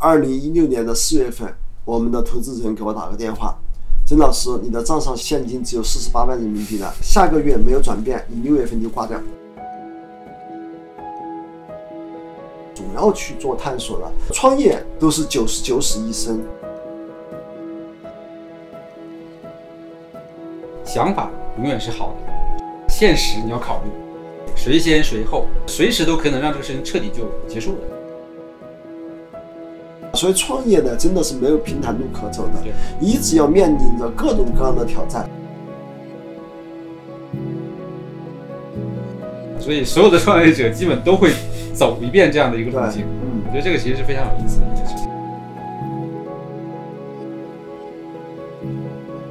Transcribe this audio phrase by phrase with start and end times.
[0.00, 1.52] 二零一六年的四月份，
[1.84, 3.58] 我们的投资人给我打个电话，
[4.06, 9.20] 曾老师，你的账上现金只有四十八万人民币了，下个月没有转变，你六月份就挂掉。
[12.72, 16.40] 主要去做探索了，创业都是九十九死一生。
[20.84, 22.32] 想法永远是好的，
[22.88, 23.90] 现实你要考虑，
[24.54, 27.97] 谁先谁后，随时都可能让这个事情彻底就结束了。
[30.18, 35.24] 所以创业呢，真的是没有平坦路可走的对，一直要面临着各种各样的挑战。
[39.60, 41.30] 所以所有的创业者基本都会
[41.72, 43.02] 走一遍这样的一个路径。
[43.02, 45.08] 嗯我觉得这个其实是非常有意思的一件事情。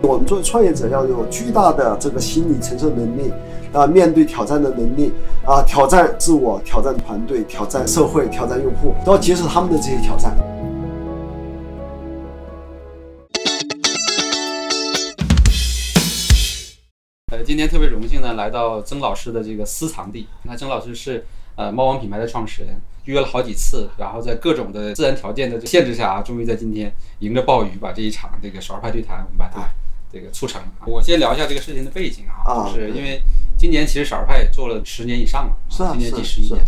[0.01, 3.33] 我们作为创业者要有巨大的这个心理承受能力，
[3.73, 5.11] 啊，面对挑战的能力，
[5.45, 10.33] 啊，挑战自我、挑战团队、挑战社会、挑战用户，都要接受他们的这些挑战。
[17.47, 20.27] 今天特别荣幸呢，来到曾老师的这个私藏地。
[20.43, 29.65] 那曾老师是呃猫王品牌的创始人，约了好几次，然后在各种的自然条件的限制下啊，终于在今天迎着暴雨把这一场这个少儿派对谈，我们把它
[30.11, 30.67] 这个促成了。
[30.87, 33.21] 我先聊一下这个事情的背景啊，啊就是因为
[33.57, 36.61] 今年其实少儿派做了十年以上了，啊，今年第十一年。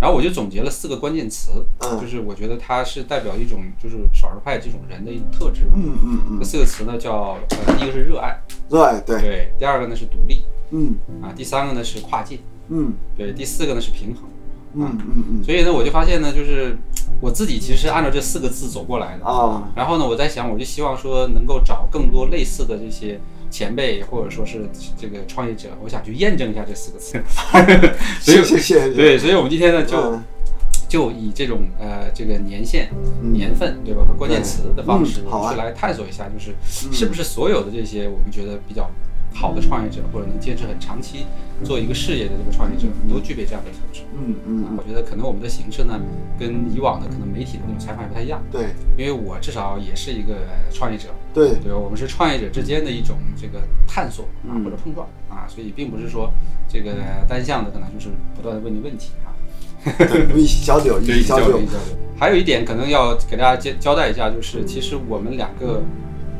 [0.00, 5.98] 然后我就总结了四个关键词，嗯就是我觉得它是代表一种就是少儿派这种人的一种特质嗯。
[6.02, 8.40] 嗯嗯这四个词呢叫呃，第一个是热爱，
[8.70, 14.24] 热爱对，对，第二个呢是独立嗯啊，第三个呢是跨界，嗯对，第四个呢是平衡。
[14.72, 16.78] 嗯嗯嗯所以呢，我就发现呢，就是
[17.20, 19.24] 我自己其实是按照这四个字走过来的。
[19.26, 27.20] 啊，然后呢，我在想，我就希望说能够找更多类似的这些前辈或者说是这个创业者，我想去验证一下这四个字。
[28.20, 30.22] 所以谢谢对，所以我们今天呢就嗯。
[30.88, 32.88] 就以这种呃这个年限、
[33.22, 33.32] 嗯。
[33.32, 38.90] 年份对吧和关键词的方式去来探索一下，就是是不是所有的这些我们觉得比较
[39.32, 41.26] 好的创业者，或者能坚持很长期
[41.64, 44.02] 做一个事业的这个创业者，都具备这样的特质。
[44.14, 46.00] 嗯嗯嗯，我觉得可能我们的形式呢，
[46.38, 50.34] 跟以往的可能媒体的那种采访也不太一样，对因为我至少也是一个
[50.72, 51.78] 创业者，对，对吧？
[51.78, 56.32] 我们是创业者之间的一种这个探索啊嗯或者碰撞啊，所以并不是说
[56.68, 56.94] 这个
[57.28, 59.30] 单向的，可能就是不断的问你问题啊。
[59.96, 61.96] 对，一起交流，一起交流一，起交流。
[62.18, 65.82] 还有一点可能要给大家交交代一下，就是其实我们两个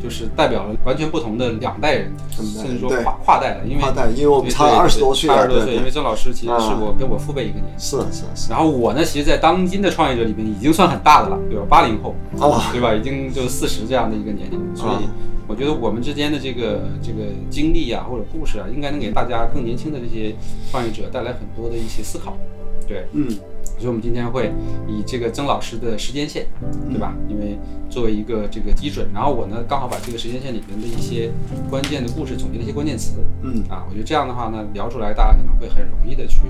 [0.03, 7.85] 就是代表了完全不同的两代人，甚至说跨跨代了，因为跨代因为我们差对对对20多岁差二十多岁，因为曾老师其实是啊我跟我父辈一个年纪。
[7.85, 11.67] 是是是，然后我呢，其实，在当今的创业者里面已经算很大的了，对吧？
[11.69, 12.95] 八零后，啊对吧？
[12.95, 15.03] 已经就是四十这样的一个年龄，所以啊
[15.47, 20.35] 我觉得我们之间的这个这个经历啊，或者故事啊，应该能给大家更年轻的这些
[20.71, 22.37] 创业者带来很多的一些思考。
[22.87, 23.29] 对，嗯
[23.81, 24.53] 所以我们今天会
[24.87, 26.47] 以这个曾老师的时间线，
[26.91, 27.17] 对吧？
[27.31, 27.59] 因为
[27.89, 31.31] 作为一个这个基准，然后我呢刚好把这个时间线里面的一些
[31.71, 36.41] 关键的故事总结了一些关键词，嗯啊，我觉得这样的话呢，聊出来大家可能会很容易的去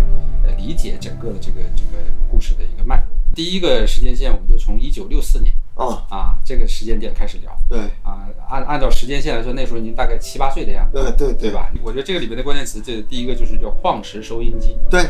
[0.42, 3.16] 呃理解整个的这个这个故事的一个脉络。
[3.32, 5.54] 第一个时间线，我们就从一九六四年
[5.86, 11.50] 啊，啊这个时间点开始聊对啊，按按照时间线来说，那时候您大概七八岁的样子，对对对？
[11.50, 11.70] 吧？
[11.82, 14.76] 我觉得这个里面的关键词，这第一个就是叫矿石收音机。
[14.90, 15.02] 对，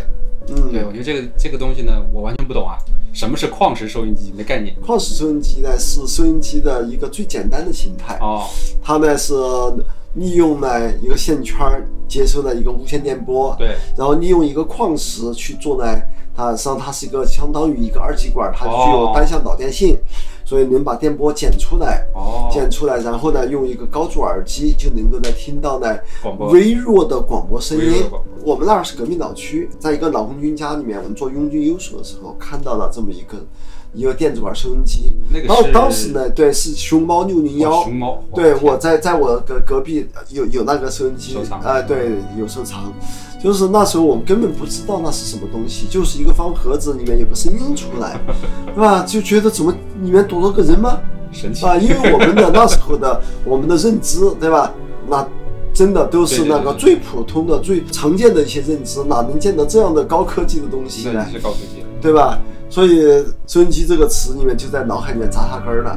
[0.48, 2.78] 嗯，对，我觉得这个这个东西呢，我完全不懂啊，
[3.12, 4.32] 什么是矿石收音机？
[4.36, 4.75] 没概念。
[4.76, 8.47] 矿石收音机呢是收音机的一个最简单的形态，哦，
[8.82, 9.34] 它呢是
[10.14, 11.56] 利用呢一个线圈
[12.08, 16.00] 接收了一个无线电波，对，然后利用一个矿石去做呢，
[16.34, 19.97] 它实际上它是一个相当于一个二极管，它具有哦单向导电性，
[20.50, 25.97] 所以能把电波剪出来，哦，剪出来，然后呢用一个高阻耳机就能够呢听到呢
[26.50, 28.03] 微弱的广播声音。
[28.44, 33.38] 我们那儿是革命老区，在一个老红军家里面，我们做拥军优属的时候看到了这么一个
[33.95, 35.11] 一个电子管收音机。
[35.33, 42.93] 然后那个是当时呢，对，是熊猫六零幺哦，熊猫，对，我在在我隔隔壁有有那个收音机收藏，啊、对，有收藏。
[43.43, 48.21] 就是那时候我们根本不知道那是什么东西，就是一个方盒子里面有个声音出来，
[48.75, 49.03] 对吧？
[49.03, 50.99] 就觉得怎么里面躲了个人吗？
[51.33, 54.75] 神奇啊，因为我们的那时候的 我们的认知，对吧？
[55.09, 55.26] 那
[55.73, 61.32] 真的都是那个最普通的、最常见的一些认知，哪能见到这样的高科技的东西呢那？
[61.32, 61.87] 是高科技了。
[62.00, 62.38] 对吧？
[62.69, 65.91] 所以收音机这个词里面就在脑海里面扎下根儿了，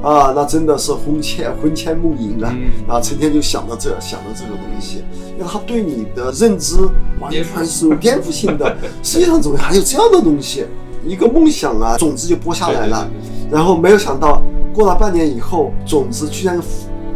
[0.00, 5.02] 啊，那真的是魂牵魂牵梦萦了，嗯啊，成天就想到这想到这个东西，
[5.36, 6.76] 因为它对你的认知
[7.18, 8.76] 完全是有颠覆性的。
[9.02, 10.64] 世界上怎么还有这样的东西？
[11.04, 13.10] 一个梦想啊，种子就播下来了，
[13.50, 14.40] 然后没有想到
[14.72, 16.60] 过了半年以后，种子居然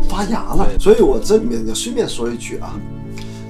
[0.08, 0.66] 发芽了。
[0.80, 2.74] 所以我这里面就顺便说一句啊，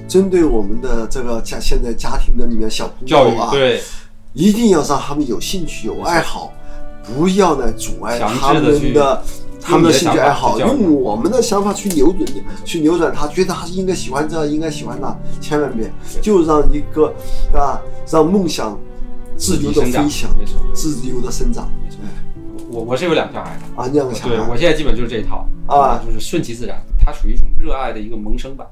[0.07, 3.81] 针对我们的这个家现在家庭的里面小朋友啊，对，
[4.33, 6.53] 一定要让他们有兴趣、有爱好，
[7.03, 9.23] 不要呢阻碍他们的
[9.61, 12.25] 他们的兴趣爱好，用我们的想法去扭转，
[12.63, 15.91] 去扭转他，觉得他应该喜欢这，应该喜欢那，千万别，
[16.21, 17.13] 就让一个
[17.53, 18.79] 啊，让梦想
[19.35, 20.29] 自由的飞翔，
[20.73, 21.69] 自由的生长。
[22.71, 25.47] 我我是有两个小孩的，啊，那样的小对孩我现在基本就是这一套。
[25.65, 25.99] 啊。
[26.05, 28.67] 就是顺其自然，它属于一种热爱的一个萌生吧，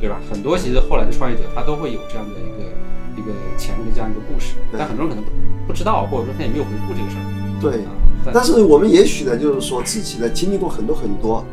[0.00, 0.20] 对吧？
[0.30, 2.70] 很多其实后来的创业者他都会有这样的一个
[3.16, 5.30] 一个前面的这样一个故事，对但很多人可能不
[5.68, 7.22] 不知道，或者说他也没有回顾这个事儿
[7.60, 7.84] 对。
[7.84, 7.90] 啊。
[8.24, 11.44] 但但是我们也许呢，就是说自己呢经历过很多很多，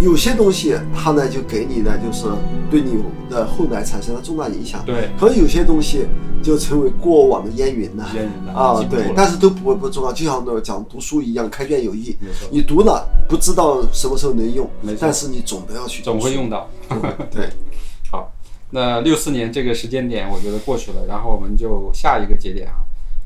[0.00, 2.26] 有些东西它呢就给你呢，就是
[2.70, 4.84] 对你的后来产生了重大影响。
[4.84, 6.06] 对可能有些东西
[6.42, 8.06] 就成为过往的烟云了。
[8.14, 12.16] 烟云了啊对但是都不不重要，就像那个讲读书一样，开卷有益。
[12.50, 16.68] 你读了不知道什么时候能用没错，但是你总得要去，总会用到。
[17.32, 17.69] 对，好，
[18.70, 22.74] 那六四年这个时间点，我觉得过去了，然后我们就下一个节点啊，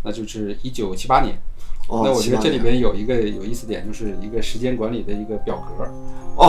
[0.03, 1.37] 那就是一九七八年。
[1.87, 5.85] 哦，那我觉得这里边有一个有意思点，就是一个时间管理的一个表格。
[6.35, 6.49] 哦，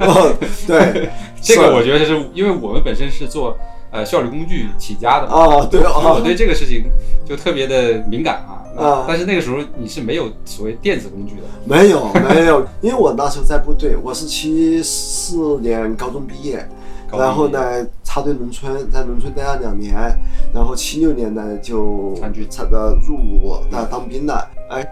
[0.00, 0.36] 哦，
[0.66, 1.08] 对，
[1.40, 3.56] 这个我觉得是因为我们本身是做
[3.90, 6.84] 呃效率工具起家的嘛，哦，对我哦，对这个事情
[7.26, 8.60] 就特别的敏感啊。
[8.76, 16.68] 啊但是那个时候你是没有所谓电子工具的，没有 没有，因为我那时候在部队，我是七四年高中毕业
[17.12, 17.60] 然后呢
[18.02, 19.94] 插队农村，在农村待了两年，
[20.52, 24.86] 然后七六年呢就参军参的入伍那当兵了，哎，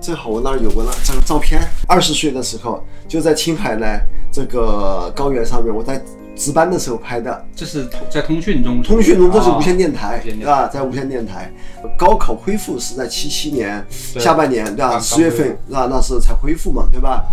[0.00, 3.86] 正好我那儿有个那这个照片，二十岁的时候就在青海呢
[4.32, 6.02] 这个高原上面，我在
[6.34, 7.44] 值班的时候拍的。
[7.54, 10.66] 这是通在通讯中，通讯中这是啊无线电台，对吧？
[10.68, 11.50] 在无线电台，
[11.96, 13.82] 高考恢复是在七七年
[14.18, 14.90] 下半年，对吧？
[14.90, 15.88] 刚十月份，是吧？
[15.90, 17.24] 那时候才恢复嘛，对吧？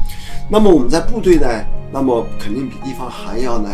[0.49, 1.47] 那么我们在部队呢，
[1.91, 3.69] 那么肯定比地方还要呢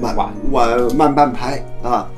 [0.00, 2.08] 慢晚晚慢半拍啊。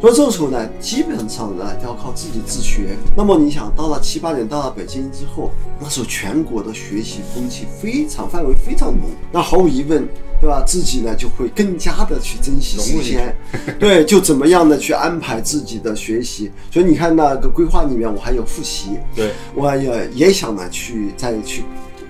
[0.00, 2.96] 所以这个时候呢，基本上呢要靠自己自学。
[3.16, 10.06] 那么你想，到了七八年到了北京之后，那时候全国的学习风气非常范围非常浓，那毫无疑问，
[10.40, 10.62] 对吧？
[10.64, 13.34] 自己呢就会更加的去珍惜时间，
[13.80, 16.48] 对，就怎么样的去安排自己的学习。
[16.70, 21.64] 所以你看那个规划里面，我还有复习，对，我也也想呢去再去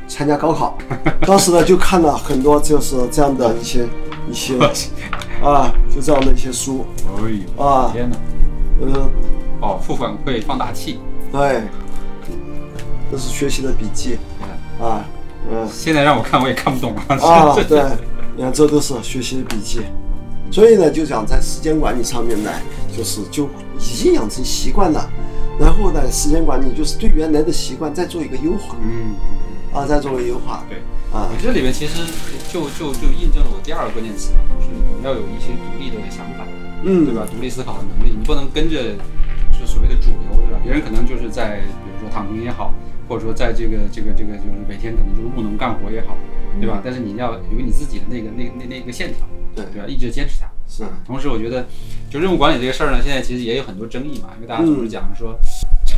[0.07, 0.77] 参加高考。
[1.23, 3.87] 当时呢就看了很多就是这样的一些
[4.31, 4.55] 一些
[5.43, 8.17] 啊，就这样的一些书哎呦，啊，天哪！
[8.81, 9.11] 呃，
[9.61, 11.01] 哦，负反馈放大器，
[11.33, 11.63] 对，
[13.11, 14.19] 这是学习的笔记
[14.81, 15.05] 啊，
[15.51, 17.17] 嗯、现在让我看我也看不懂啊。
[17.17, 17.83] 啊，对，
[18.37, 19.81] 你看这都是学习的笔记。
[20.51, 22.51] 所以呢，就讲在时间管理上面呢，
[22.97, 23.45] 就是就
[23.79, 25.09] 已经养成习惯了。
[25.61, 29.15] 然后呢，时间管理就是对原来的习惯再做一个优化嗯，
[29.73, 30.79] 啊，再做一个优化对。
[31.13, 32.05] 啊你这里面其实
[32.53, 36.47] 就就就印证了我第二个关键词啊，就是你要有一些独立的想法，
[36.85, 37.27] 嗯，对吧？
[37.31, 38.95] 独立思考的能力，你不能跟着
[39.53, 40.61] 就所谓的主流，对吧？
[40.63, 42.75] 别人可能就是在比如说躺平也好，
[43.09, 46.17] 或者说在这个这个这个就是每天可能就是务农干活也好，
[46.61, 46.81] 对吧？
[46.85, 49.27] 但是你要有你自己的那个那那那个线条，
[49.57, 49.89] 对对吧？
[49.89, 50.47] 一直坚持它。
[50.69, 51.67] 是啊同时，我觉得
[52.11, 55.35] 就任务管理这个事儿呢，现在其实也有很多争议嘛，因为大家总嗯是讲说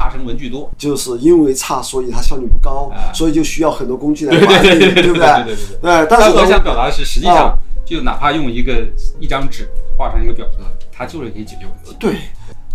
[0.00, 5.26] 差生文具多，就是因为差，所以它效率不高啊，所以就需要很多工具来对 管理，对对不对？
[5.44, 5.78] 对对对对。
[5.82, 8.86] 对，但但是呢我想表达的是，实际啊上就哪怕用一个
[9.20, 9.68] 一张纸
[9.98, 11.94] 画上一个表格，它就是可以解决问题。
[11.98, 12.14] 对，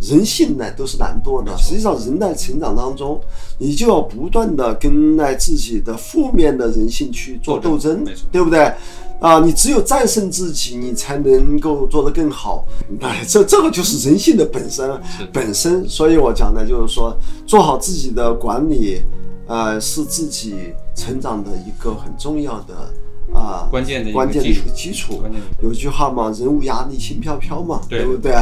[0.01, 1.57] 人性呢都是懒惰的。
[1.57, 3.19] 实际上，人在成长当中，
[3.57, 8.71] 你就要不断的跟那自己的负面的人性去做斗争对不对？
[9.19, 12.66] 啊，你只有战胜自己，你才能够做得更好。
[13.02, 15.88] 哎，这这个就是人性的本身本身。
[15.88, 17.18] 所以我讲的就是说，
[17.48, 19.02] 做好自己的管理，
[19.48, 22.94] 呃，是自己成长的一个很重要的
[23.34, 25.24] 啊关键的一个关键的一个基础。
[25.64, 28.34] 有句话嘛，人无压力轻飘飘嘛，对不对？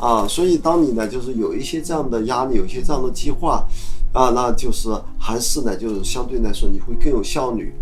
[0.00, 3.64] 啊，所以当你呢，就是有一些这样的压力，有一些这样的计划，
[4.12, 4.88] 啊，那就是
[5.18, 7.72] 还是呢，就是相对来说你会更有效率。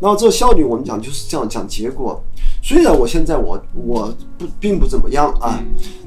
[0.00, 2.22] 那么这个效率，我们讲就是这样讲结果。
[2.62, 5.60] 虽然我现在我我不并不怎么样啊，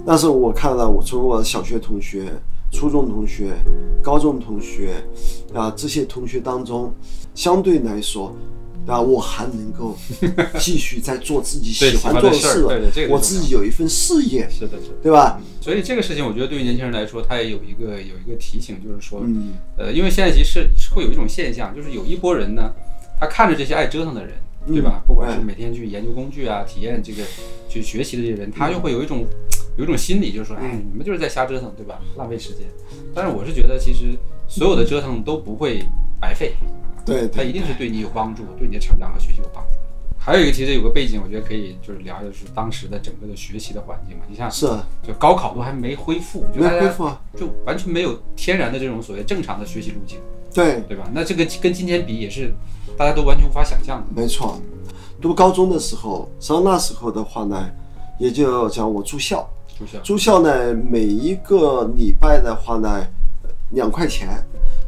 [0.05, 2.31] 但是我看了我从我小学同学、
[2.71, 3.53] 初中同学、
[4.01, 5.03] 高中同学
[5.53, 6.91] 啊这些同学当中，
[7.35, 8.33] 相对来说。
[8.87, 9.97] 啊，我还能够
[10.57, 14.93] 继续在做自己喜欢做的事对对这个我自己有一份事业，是的，是的。
[15.03, 15.39] 对吧？
[15.61, 22.73] 所以这个事情，我觉得对于年轻人来说，他也有一个有一个提醒，就是说，嗯，呃，因为现在其实是会有一种现象，就是有一波人呢，
[23.19, 24.35] 他看着这些爱折腾的人，
[24.67, 25.03] 对吧？
[25.05, 27.23] 不管是每天去研究工具啊、体验这个、
[27.67, 29.25] 去学习的这些人，他就会有一种
[29.77, 31.99] 有一种心理，就是说，哎，你们就是在瞎折腾，对吧？
[32.15, 32.61] 浪费时间。
[33.13, 34.17] 但是我是觉得，其实
[34.47, 35.83] 所有的折腾都不会
[36.21, 36.53] 白费，
[37.07, 39.73] 对对它一定是对你有帮助，对你的成长和学习有帮助。
[40.19, 44.25] 还有一个，其实有个背景，我觉得可以就是聊，就是当时的整个的学习的环境嘛。
[44.27, 44.67] 你像，是
[45.01, 50.19] 就高考都还没恢复，就没大家恢复啊，就完全没有天然的这种所谓正常的学习路径。
[50.53, 51.09] 对，对吧？
[51.13, 52.53] 那这个跟今天比也是
[52.97, 54.21] 大家都完全无法想象的。
[54.21, 54.59] 没错。
[55.21, 57.69] 读高中的时候，实际上那时候的话呢，
[58.19, 59.47] 也就讲我住校，
[59.79, 63.07] 住校住校呢，每一个礼拜的话呢，
[63.71, 64.27] 两块钱，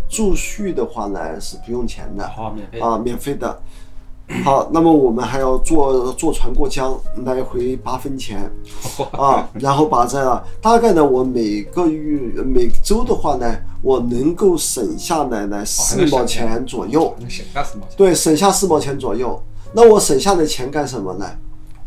[0.10, 3.58] 住宿的话呢是不用钱的好免费啊，免费的。
[4.44, 8.52] 好，那么我们还要坐坐船过江，来回八分钱
[9.14, 17.96] 啊，然后把这大概呢，我每个月每周的话呢，我能够省下来呢四毛钱左右，能省下四毛钱。
[17.98, 19.42] 对，省下四毛钱左右。
[19.74, 21.26] 那我省下的钱干什么呢？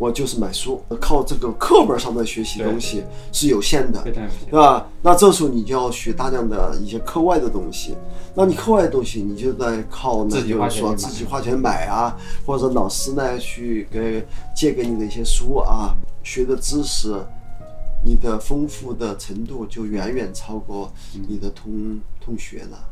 [0.02, 4.12] 我就是买书，靠这个课本上的学习东西是有限的，对
[4.50, 4.85] 吧？
[5.00, 7.94] 那这时候你就要学大量的一些课外的东西。
[8.35, 15.94] 那你课外的东西，你就在靠就是说自己花钱买啊，或者老师呢去给借给你的一些书啊，
[16.25, 17.14] 学的知识，
[18.04, 20.92] 你的丰富的程度就远远超过
[21.28, 22.91] 你的同同学了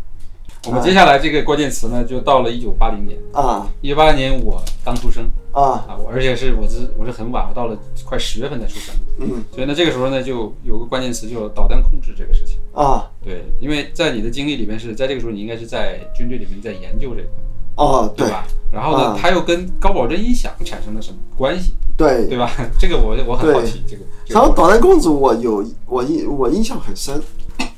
[0.66, 3.18] 我们接下来这个关键词呢，就到了一九八零年。
[3.32, 12.58] 啊一九八零年我刚出生啊啊，我而且是我是我是很晚，我到了快十月份才出生，嗯所以呢，这个时候呢，就有个关键词，就导弹控制这个事情。
[12.74, 17.28] 啊对，因为在你的经历里面是在这个时候，你应该是在军队里面在研究这个，
[17.76, 18.44] 哦，对对吧？
[18.70, 22.50] 然后呢啊，它又跟高保真音响产生了什么关系，对对吧？
[22.78, 24.02] 这个我我很好奇，这个。
[24.26, 27.20] 这个然后导弹控制我有我印我印象很深，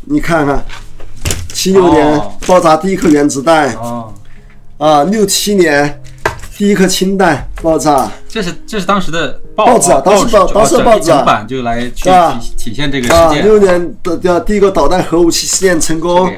[0.03, 0.63] 你看看，
[1.63, 2.33] 七六年哦。
[2.45, 3.73] 爆炸第一颗原子弹。
[3.75, 4.13] 哦，
[4.79, 6.03] 啊，六七年
[6.59, 12.37] 第一颗氢弹爆炸，这是这是当时的报报纸啊当时报当时整报纸啊版就来去啊。
[12.41, 13.45] 体体现这个啊，事件。
[13.45, 16.29] 六年的的第一个导弹核武器试验成功。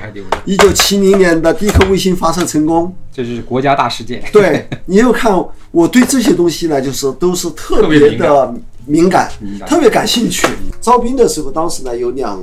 [0.44, 2.94] 一九七零年的第一颗卫星发射成功。
[3.10, 4.22] 这是国家大事件。
[4.30, 5.32] 对，你又看
[5.70, 8.54] 我对这些东西呢，就是都是特别的
[8.86, 9.30] 敏，感。
[9.66, 10.46] 特别感兴趣。
[10.80, 12.38] 招兵的时候，当时呢有两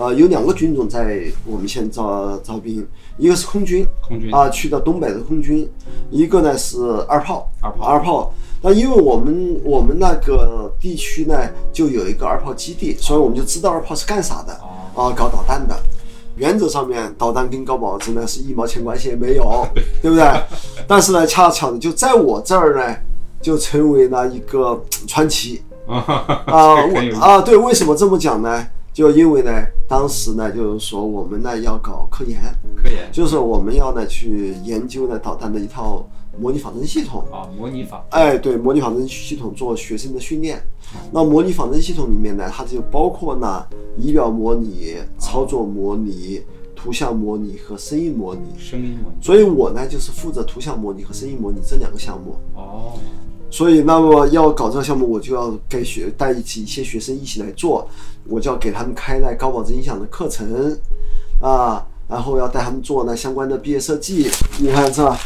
[0.00, 2.86] 呃有两个军种在我们县招招兵，
[3.18, 5.68] 一个是空军，空军啊去的东北的空军，
[6.10, 8.32] 一个呢是二炮，二炮二炮。
[8.62, 11.38] 那因为我们我们那个地区呢
[11.70, 14.54] 就有一个二炮基地，所以我们就知道二炮是干啥的
[14.94, 15.78] 哦啊，搞导弹的。
[16.36, 19.66] 原则上面，导弹跟高保真呢是一毛钱关系也没有，
[20.00, 20.24] 对不对？
[20.86, 22.96] 但是呢，恰巧的就在我这儿呢，
[23.42, 27.42] 就成为了一个传奇 啊我啊！
[27.42, 28.66] 对，为什么这么讲呢？
[29.00, 29.50] 就因为呢，
[29.88, 32.38] 当时呢，就是说我们呢要搞科研，
[32.76, 36.06] 科研就是我们要呢去研究呢导弹的一套
[36.38, 37.24] 模拟仿真系统。
[37.32, 40.62] 啊，模拟仿哎，对，模拟仿真系统做学生的训练。
[41.10, 43.64] 那模拟仿真系统里面呢，它就包括呢
[43.96, 46.42] 仪表模拟、操作模拟、
[46.76, 48.42] 图像模拟和声音模拟。
[48.58, 49.16] 声音模拟。
[49.22, 52.36] 所以我呢就是负责图像模拟和声音模拟这两个项目。
[52.54, 52.98] 哦，
[53.50, 57.86] 所以，那么要搞这个项目，我就要给学带一起一些学生一起来做，
[58.28, 60.78] 我就要给他们开那高保真音响的课程
[61.40, 64.30] 啊，然后要带他们做那相关的毕业设计。
[64.58, 65.16] 你看这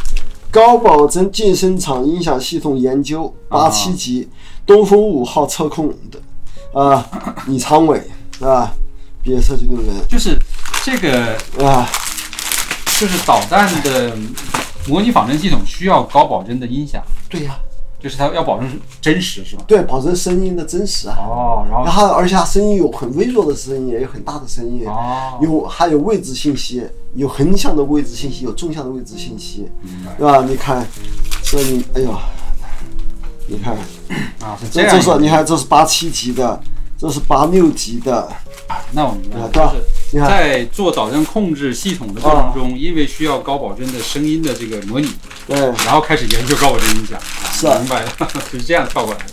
[0.51, 4.29] 高保真健身场音响系统研究八七级，
[4.65, 7.07] 东风五号测控的啊，
[7.47, 8.03] 李昌伟
[8.41, 8.73] 啊，
[9.23, 9.95] 毕业设计论文。
[10.09, 10.39] 就是
[10.83, 11.87] 这个，啊，
[12.99, 14.17] 就是导弹的
[14.89, 17.59] 模拟仿真系统需要高保真的音响，对呀、
[18.05, 18.71] 就是它要保证
[19.01, 19.65] 真实，是吧？
[19.67, 21.17] 对，保证声音的真实啊。
[21.19, 24.87] 哦，然后然后，而且它声音有很微弱的声音，也有很大的声音。
[24.87, 29.67] 哦，有还有位置信息，有横向的位置信息，有纵向的位置信息，
[30.19, 30.45] 对吧？
[30.47, 30.87] 你看，
[31.45, 32.15] 这里，哎呦，
[33.47, 33.75] 你看，
[34.41, 36.61] 啊，是这样这是你看，这是八七级的，
[36.99, 38.31] 这是八六级的，
[38.93, 45.09] 那我明白就是在做导向控制系统的过程中，因为需要高保真的声音的这个模拟，
[45.47, 48.11] 对，然后开始研究高保真音响，啊是啊明白了，
[48.51, 49.27] 是这样跳过来的。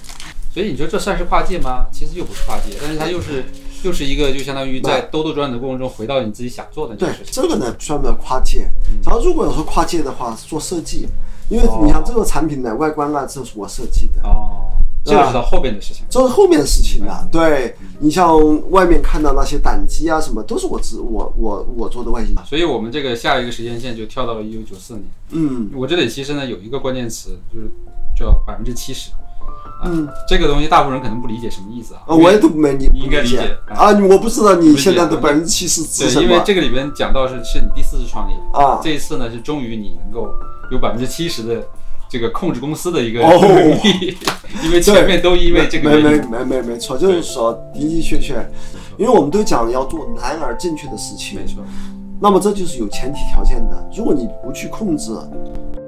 [0.54, 1.86] 所以你说这算是跨界吗？
[1.92, 3.46] 其实又不是跨界，但是它又是
[3.84, 7.16] 又是一个就相当于在兜兜转转的过程中回到你自己想做的那对。
[7.32, 8.68] 这个呢专门跨界。
[9.06, 11.08] 然后如果要说跨界的话，是做设计，
[11.48, 14.22] 因为你像这个产品的，外观啊，这是我设计的。
[14.24, 14.68] 哦，
[15.04, 16.06] 这个是到后边的事情。
[16.10, 18.38] 这是后面的事情了，对你像
[18.70, 22.36] 外面看到那些胆机啊什么，都是我自我我我做的外形。
[22.46, 25.04] 所以我们这个下一个时间线就跳到了一九九四年。
[25.32, 27.72] 嗯我这里其实呢有一个关键词，就是
[28.16, 29.12] 叫百分之七十。
[29.82, 32.02] 啊，嗯，这个东西大部分人可能不理解什么意思啊。
[32.06, 38.80] 啊，我也都没理你应该理解啊，你我不知道你现在的不百分之七十是什对，因为这个里边讲到是是你第四次创业，啊？
[38.84, 40.32] 这一次呢是终于你能够
[40.70, 41.68] 有百分之七十的
[42.12, 44.18] 这个控制公司的一个哦能力，
[44.66, 48.36] 因为前面都因为这个没没没没没错，就是说的的确确，
[48.98, 51.64] 因为我们都讲要做难而正确的事情没，错，
[52.20, 53.90] 那么这就是有前提条件的。
[53.96, 55.14] 如果你不去控制，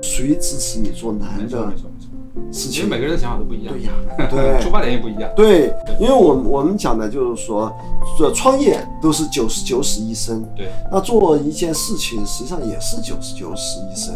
[0.02, 1.50] 谁支持你做难的没？
[1.50, 1.90] 错没错。
[2.52, 2.72] 事情。
[2.72, 3.92] 其实每个人的想法都不一样，对呀，
[4.30, 4.64] 对。
[4.64, 5.30] 出发点也不一样。
[5.36, 7.72] 对，因为我们我们讲的就是说，
[8.18, 14.14] 这创业都是九十九死一生，对，那做一件事情实际上也是九十九死一生，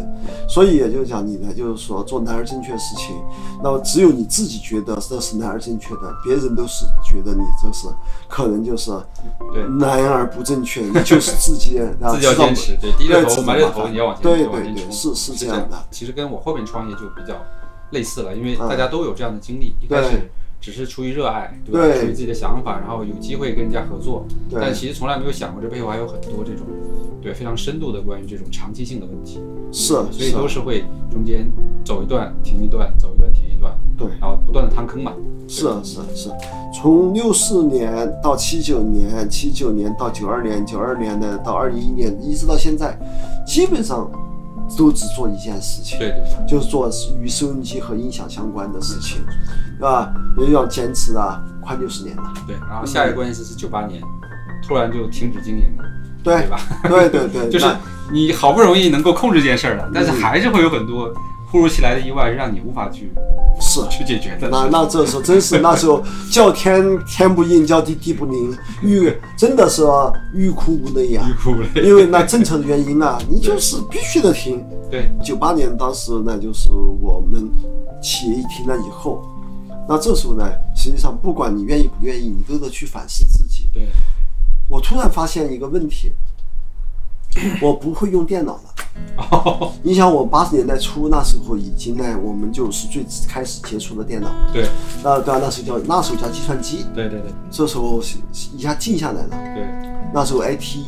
[0.48, 3.14] 所以也就是讲你呢，就是说做男儿正确的事情，
[3.62, 7.88] 那么只有你自己觉得这是男儿正确的，别人都是觉得你这是
[8.28, 8.90] 可能就是
[9.52, 9.68] 对。
[9.78, 15.76] 男儿不正确，你就是自己啊 自己要坚持，对，低着对头埋着头，你要往前对对对是是是这样的。
[15.90, 17.34] 其实跟我后面创业就比较
[17.90, 18.68] 类似了，因为嗯。
[18.68, 20.30] 大家都有这样的经历，一开始
[20.60, 26.66] 只是出于热爱，对出于自己的想法，然后有机会跟人家合作，但其实从来没有想过这背后还有很多这种
[27.22, 29.40] 对非常深度的关于这种长期性的问题，
[29.72, 31.50] 是所以都是会中间
[31.84, 34.08] 走一段停一段，走一段停一段，对。
[34.20, 35.12] 然后不断的趟坑嘛。
[35.50, 36.30] 是是是，
[36.74, 37.90] 从六四年
[38.22, 42.94] 到七九年，七九年到九二年，九二年的到二一年，一直到现在，
[43.46, 44.10] 基本上
[44.76, 49.24] 都只做一件事情，对对对，就是做与收音机和音响相关的事情，
[49.78, 50.12] 对吧？
[50.38, 52.32] 也要坚持了快六十年了。
[52.46, 54.02] 对，然后下一个关键词是九八年，
[54.66, 55.84] 突然就停止经营了，
[56.22, 56.60] 对对吧？
[56.82, 57.66] 对对对， 就是
[58.12, 61.12] 你好不容易能够控制这件事儿了，但是嗯还是会有很多
[61.50, 63.10] 突如其来的意外，让你无法去
[63.60, 63.80] 是。
[63.88, 64.48] 去解决的。
[64.50, 69.82] 那那这时候真是那时候 叫天天不应，叫地地不灵，欲真的是
[70.34, 71.86] 欲哭无泪呀、欲哭无泪。
[71.88, 74.62] 因为那正常的原因啊，你就是必须得停。
[74.90, 77.50] 对，九八年当时呢，就是我们
[78.02, 79.22] 企业一停了以后，
[79.88, 80.44] 那这时候呢，
[80.76, 83.68] 实际上不管你愿意不愿意，你都得去反思自己。
[83.72, 83.88] 对，
[84.68, 86.12] 我突然发现一个问题，
[87.62, 88.60] 我不会用电脑了。
[89.30, 94.66] 哦，你想，我八十年代初那时候已经呢，我们就是最开始接触的电脑，对，
[95.04, 98.02] 那对啊，那时候叫那时候叫计算机，对对对这时候
[98.56, 99.28] 一下静下来了。
[99.54, 99.64] 对
[100.12, 100.78] 那时候 IT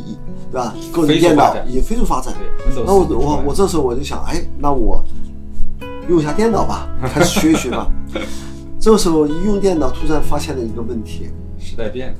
[0.50, 2.34] 对吧，个人电脑已经飞速发展。
[2.34, 5.04] 对那我我我这时候我就想，哎，那我
[6.08, 7.88] 用一下电脑吧，开始学一学吧。
[8.80, 11.28] 这时候一用电脑，突然发现了一个问题，
[11.60, 12.14] 时代变了，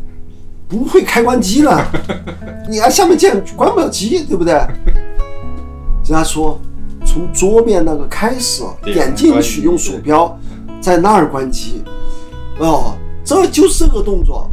[0.70, 1.84] 不会开关机了。
[2.70, 4.54] 你按下面键关不了机，对不对？
[4.54, 6.58] 人家说
[7.04, 10.38] 从桌面那个开始点进去，用鼠标
[10.80, 11.82] 在那儿关机。
[12.60, 12.94] 哦，
[13.24, 14.48] 这就是这个动作，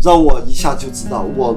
[0.00, 1.56] 让我一下就知道我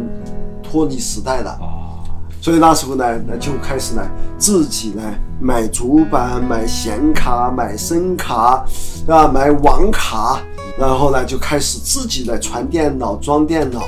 [0.62, 1.52] 脱离时代了。
[1.52, 2.04] 啊，
[2.42, 4.02] 所以那时候呢，那就开始呢
[4.38, 5.02] 自己呢
[5.40, 8.66] 买主板、买显卡、买声卡，
[9.06, 9.28] 对吧？
[9.28, 10.42] 买网卡，
[10.78, 13.84] 然后呢就开始自己来传电脑、装电脑，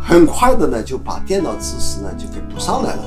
[0.00, 3.02] 很快的呢就把电脑知识呢就给补上来了。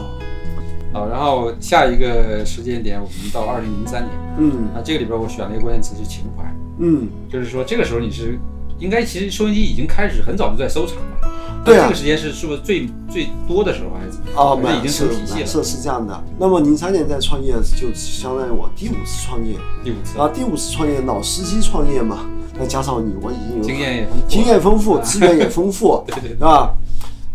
[0.94, 4.70] 好，然后下一个时间点，我们到二零零三年，嗯。
[4.74, 6.44] 那这个里边我选了一个关键词是情怀，
[6.80, 8.40] 嗯，就是说这个时候你是
[8.80, 11.30] 应该其实收音机已经开始很早就在收藏了，
[11.64, 11.84] 对啊。
[11.84, 14.36] 那这个时间是是不是最最多的时候还是怎么样？
[14.38, 16.24] 哦，没有已经成是体系了，是是这样的。
[16.40, 19.56] 那么零三年在创业，就相当于我第五次创业。
[19.84, 20.18] 第五次。
[20.18, 22.26] 啊，第五次创业老司机创业嘛，
[22.60, 26.74] 再加上你，我已经有经验也丰富，经验丰富，资源也丰富， 对对对吧？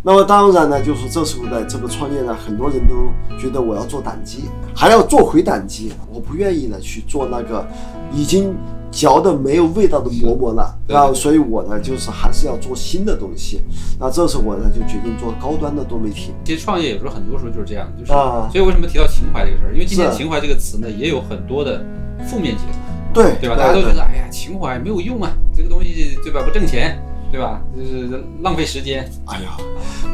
[0.04, 3.08] 那么当然呢，就是这时候的这个创业呢，很多人都
[3.38, 7.64] 觉得我要做胆机，还要做回胆机，我不愿意呢去做那个
[8.12, 8.52] 已经
[8.90, 13.60] 嚼的没有味道的馍馍了，对啊，所以我呢就是还是要做新的东西。
[14.00, 16.32] 那这时候我呢就决定做高端的多媒体。
[16.44, 19.72] 其实创业有时候很多时候就是这样，就是，啊所以为什么提到情怀这个事儿？
[19.72, 21.80] 因为今天情怀这个词呢，也有很多的
[22.26, 22.78] 负面解读，
[23.12, 23.56] 对对吧？
[23.56, 26.42] 大家都觉得，哎呀，情怀没有用啊，这个东西对吧？
[26.44, 26.98] 不挣钱，
[27.30, 27.60] 对吧？
[27.76, 29.08] 就是浪费时间。
[29.26, 29.56] 哎呀，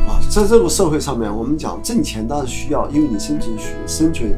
[0.09, 4.31] 啊，在这个社会上面，我们讲挣钱当然需要，因为你生存需生存，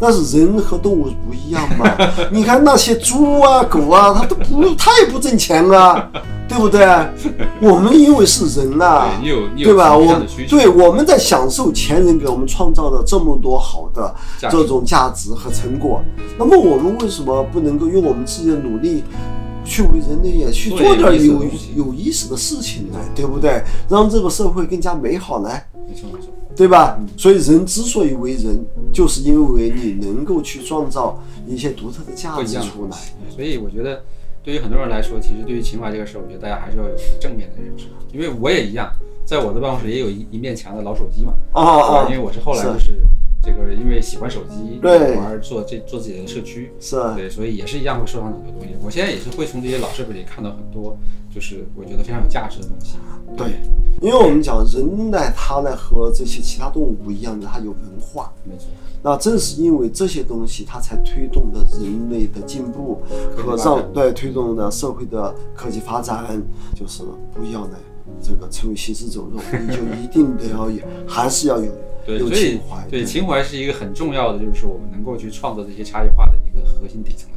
[0.00, 1.86] 但是人和动物不一样嘛。
[2.30, 6.10] 你看那些猪啊、狗啊，它都不，它也不挣钱啊，
[6.52, 6.86] 对不对？
[7.60, 9.96] 我们因为是人呐、对你有你有对吧？
[9.96, 14.14] 我对我们在享受前人给我们创造的这么多好的
[14.50, 16.02] 这种价值和成果，
[16.38, 19.02] 那么我们为什么不能够用我们自己的努力？
[19.64, 21.40] 去为人类也去做做点点有
[21.76, 23.62] 有意思的事情呢，对不对？
[23.88, 25.48] 让这个社会更加美好呢，
[25.88, 26.98] 没错没错，对吧？
[27.16, 28.60] 所以人之所以为人，
[28.92, 32.96] 就是因为你能够去创造一些独特的价值出来。
[33.30, 34.02] 所以我觉得，
[34.42, 37.86] 对于很多人来说，其实对于情怀这个事儿，我觉得大家还是要有正面的认识。
[38.12, 38.92] 因为我也一样，
[39.24, 42.98] 在我的办公室也有一一面墙的老手机嘛，啊因为我是后来就是
[43.42, 48.74] 这个因为喜欢手机，对玩做这做自己的社区，是对，所以也是一样会收藏很多东西。
[48.84, 50.96] 我现在也是会从这些老设备里看到很多，
[51.34, 52.96] 就是我觉得非常有价值的东西。
[53.36, 53.46] 对，
[54.02, 58.30] 因为我们讲人呢，他呢和这些其他动物不一样的，它有文化。
[58.44, 58.66] 没错，
[59.02, 63.02] 那正是因为这些东西，它才推动了人类的进步
[63.36, 66.40] 和让对推动了社会的科技发展。
[66.74, 67.02] 就是
[67.34, 67.76] 不要呢
[68.20, 71.72] 这个成为行尸走肉，你就一定得要有，还是要有
[72.06, 72.86] 对，有情怀。
[72.88, 77.28] 对情怀是一个很重要的，就是我们能够去创造这些差异化的一个核心底层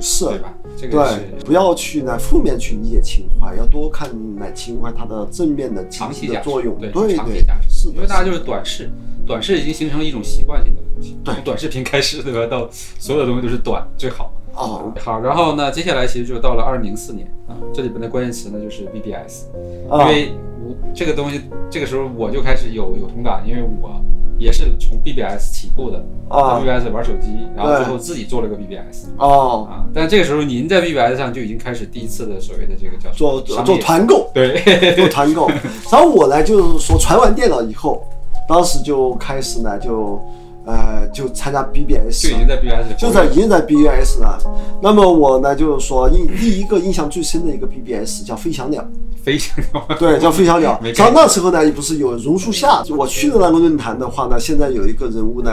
[0.00, 0.54] 是对吧？
[0.76, 6.78] 这个对，是不要去呢负面去理解情怀，要多看呢情怀它的正面的长期的作用。
[6.78, 8.90] 对对长期价值，是的，因为大家就是短视，
[9.26, 11.18] 短视已经形成了一种习惯性的东西。
[11.24, 12.46] 对从短视频开始，对吧？
[12.46, 14.32] 到所有的东西都是短最好。
[14.54, 20.32] 哦好，然后呢，接下来其实就到了二零零四年啊，这里边的关键词呢就是 BBS，因啊为
[20.64, 24.02] 我这个东西，这个时候我就开始有有同感，因为我
[24.38, 25.98] 也是从 BBS 起步的，
[26.28, 26.58] 啊。
[26.58, 34.62] 在 BBS 玩手机，然后最后自己做了个 BBS 哦，啊，但这个时候您在 BBS 上就已经开始第一次的所谓的这个叫做做团购，对，
[34.96, 35.48] 做团购。
[35.90, 38.02] 然后我呢，就是说传完电脑以后，
[38.48, 40.20] 当时就开始呢，就
[40.68, 44.38] 呃就参加 BBS，就已经在 BBS 里就在已经在 BBS 了。
[44.82, 48.86] 那么我呢，就是说印第一个印象最深的一个 BBS 叫飞翔鸟，
[49.24, 50.92] 飞翔鸟 对，叫飞翔鸟 没。
[50.92, 55.50] 然后那时候呢，也不是有榕树下，我去的那个论坛的话呢，现在有一个人物呢，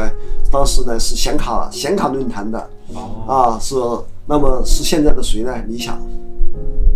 [0.51, 3.75] 当时呢是显卡显卡论坛的哦啊，是
[4.28, 5.56] 那么是现在的谁呢？
[5.67, 5.97] 理想，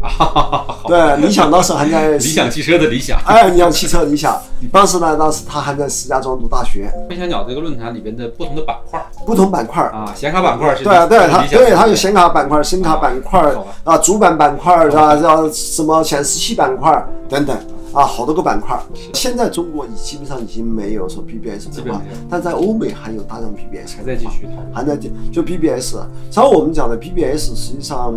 [0.02, 3.20] 啊，对，理想当时还在理想汽车的理想。
[3.26, 9.06] 哎，理想汽车理想，当时呢，当时他还在石家庄读大学，飞翔鸟这个论坛里边的不同的板块。
[9.26, 9.84] 不同板块。
[9.84, 17.06] 啊，显卡板块是对啊对，它对它有显卡板块、声卡板块啊、主板板块啊，叫什么显示器板块？
[17.30, 17.56] 等等
[17.94, 18.80] 啊，好多个板块。
[19.14, 24.48] 现在中国已基本上已经没有说 BBS 的话基本没有，但在欧美还有大量 BBS，还在继续。
[24.74, 24.98] 还在
[25.32, 25.96] 就 BBS。
[26.34, 28.14] 然后我们讲的 BBS，实际上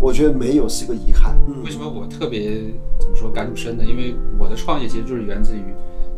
[0.00, 1.34] 我觉得没有是一个遗憾。
[1.48, 2.62] 嗯为什么我特别
[2.98, 3.84] 怎么说感触深呢？
[3.84, 5.62] 因为我的创业其实就是源自于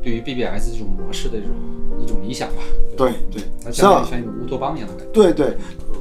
[0.02, 1.54] 对于 BBS 这种模式的这种
[1.98, 2.62] 一种理想吧。
[2.96, 4.10] 对对，它是吧相当于？
[4.10, 5.10] 像一种乌托邦一样的感觉。
[5.12, 5.56] 对对，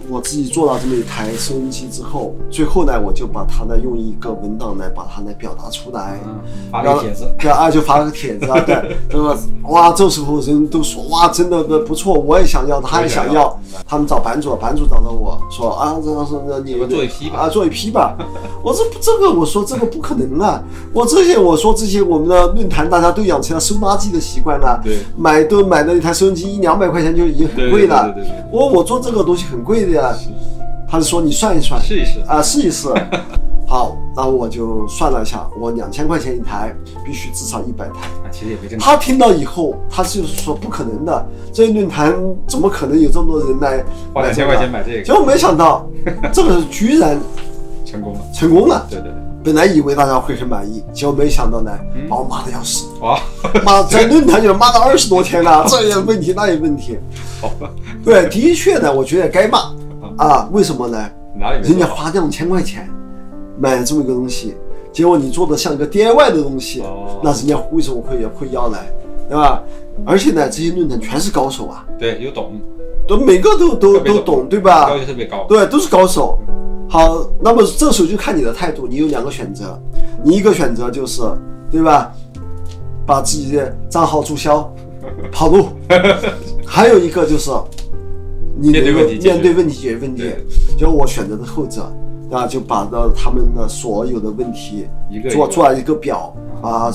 [0.10, 6.20] 我自己做到这么一台收音机之后，最后呢，我就把它呢用一个文档来把它呢表达出来。
[6.26, 6.40] 嗯，
[6.72, 9.38] 发了个帖子，对啊，就发了个帖子啊，对， 对吧？
[9.70, 13.58] 哇，这时候人都说哇，真的不不错，我也想要，他也想要。
[13.88, 18.18] 他们找版主，版主找到我说啊，这个是那你要不做一批吧啊，做一批吧。
[18.64, 20.62] 我说这个，我说这个不可能啊！
[20.94, 28.12] 我这些我说这些我们的论坛大家都养成了收垃圾的习惯了，对买都买了一台收音机一两百块钱就已经很贵了。
[28.14, 29.99] 对对对对对我我做这个东西很贵的呀。
[30.90, 32.20] 他是说你算一算，试一试。
[32.28, 32.88] 啊，试一试。
[33.68, 36.74] 好，然后我就算了一下，我两千块钱一台，
[37.06, 38.00] 必须至少一百台。
[38.24, 38.80] 啊，其实也没挣钱。
[38.80, 42.16] 他听到以后，他就是说不可能的，这论坛
[42.48, 45.88] 怎么可能有这么多人来花两千块钱买这个结果没想到，
[46.34, 47.20] 这个居然
[47.86, 48.20] 成功了。
[48.34, 48.88] 成功了。
[48.90, 51.72] 对对对，本来以为大家会很满意，结果没想到呢，
[52.10, 53.20] 把我骂的要死，哇，
[53.64, 56.98] 骂在论坛里面骂了二十多天了，这也问题那也问题。
[57.40, 57.70] 好吧，
[58.04, 59.72] 对，的确呢，我觉得该骂
[60.20, 61.10] 啊，为什么呢？
[61.34, 61.86] 哪里人家？
[61.88, 62.90] 花两千块钱
[63.58, 64.56] 买了这么一个东西，
[64.92, 68.78] 结果你做的像一个 DIY 的东西，哦那人家为什么会会要呢？
[69.30, 69.64] 对吧？
[70.06, 72.60] 而且呢，这些论坛全是高手啊，对，有懂，
[73.08, 75.00] 都每个都都都懂，对吧要？
[75.00, 75.46] 求特别高。
[75.48, 76.38] 对，都是高手。
[76.90, 79.80] 好，那么这时候就看你的态度，你有两个选择，
[80.24, 81.22] 你一个选择就是，
[81.72, 82.12] 对吧？
[83.06, 84.70] 把自己的账号注销，
[85.32, 85.68] 跑路；
[86.66, 87.52] 还有一个就是，
[88.60, 90.46] 你面对问题解决面对问题解决问题对。
[90.78, 91.92] 就我选择的后者，
[92.32, 94.88] 啊，就把的他们的所有的问题
[95.30, 96.92] 做做了一个表啊，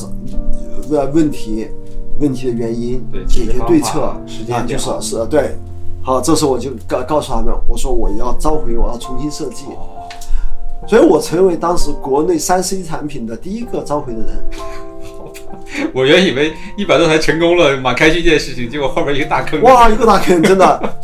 [0.88, 1.66] 问问题
[2.20, 5.56] 问题的原因对，解决对策啊，时间就是是对。
[6.02, 10.06] 好，这时候我就告告诉他们，我说我要召回，我要重新设计，哦，
[10.86, 14.44] 所以我成为当时国内三 C 产品的第一个召回的人。
[15.94, 19.62] 我原以为一百多台成功了，蛮开心一件事情，结果后面一个大坑。
[19.62, 20.94] 哇，一个大坑，真的。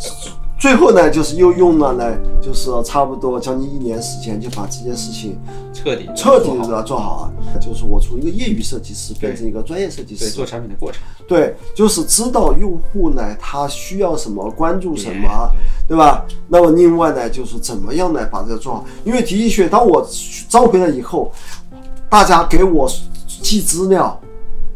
[0.61, 5.35] 最后呢，就是又用了呢，就是差不多将近一年时间，就把这件事情
[5.73, 7.59] 彻底彻底的做好了。
[7.59, 15.51] 就是我从一个业余设计师变成一个专业设计师对做，产品的过程，对，就是知道用户呢他需要什么，关注什么，
[15.87, 16.23] 对对吧？
[16.47, 18.85] 那么另外呢，就是怎么样呢把这个做好？
[19.03, 20.07] 因为的确，当我
[20.47, 21.31] 召回了以后，
[22.07, 22.87] 大家给我
[23.25, 24.05] 寄资料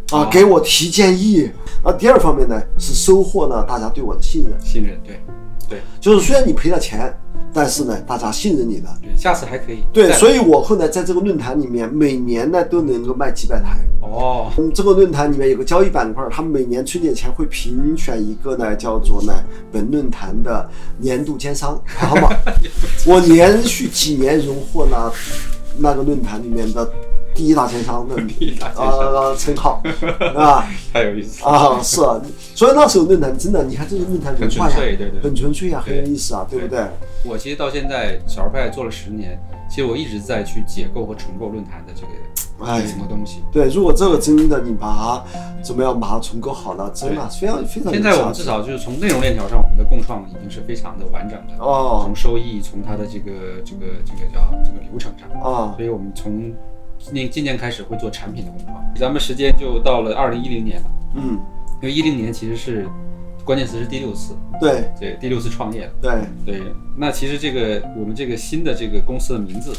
[0.10, 1.48] 啊啊，给我提建议。
[1.84, 4.60] 那第二方面呢，是收获了大家对我的信任。
[4.60, 5.22] 信任，对
[5.70, 7.14] 对就是虽然你赔了钱，
[7.54, 8.88] 但是呢，大家信任你的。
[9.02, 9.84] 对，下次还可以。
[9.94, 13.80] 对，所以我后来在这个论坛里面，每年呢都能够卖几百台。
[14.02, 19.34] 哦，嗯，这个论坛里面有个交易板块，他们每年春节前会评选一个呢，叫做呢
[19.72, 22.32] 本论坛的年度奸商排行榜。
[23.08, 25.12] 我连续几年荣获了
[25.78, 26.90] 那个论坛里面的
[27.36, 29.82] 第一大奸商的第一大奸商呃称号，
[30.36, 30.66] 啊。
[30.94, 31.44] 太有意思。
[31.44, 31.50] 了。
[31.52, 32.22] 啊是啊，
[32.56, 36.86] 所以那时候论坛真的，你看这个论坛文化呀很纯粹，对对很纯粹啊，很有意思啊，对不对？
[37.26, 39.38] 我其实到现在小儿派做了十年，
[39.70, 42.82] 其实我一直在去解构和重构论坛的这个哎。
[42.82, 43.44] 底层的东西。
[43.52, 45.24] 对，如果这个真的你把它
[45.62, 51.64] 怎么样把它重构好了，真的非常非常现在我们至少就是从内容链条上，我们的共创已经是非常的完整的。
[51.64, 52.02] 哦。
[52.06, 53.32] 从收益，从它的这个
[53.66, 56.54] 这个这个叫这个流程上，啊所以我们从
[57.06, 58.84] 今年今年开始会做产品的共创。
[58.96, 61.40] 咱们时间就到了二零一零年了，嗯，
[61.80, 62.88] 因为一零年其实是
[63.44, 65.92] 关键词是第六次，对对，第六次创业了。
[66.02, 66.14] 对
[66.44, 66.64] 对，
[66.98, 69.72] 那其实这个我们这个新的这个公司的名字，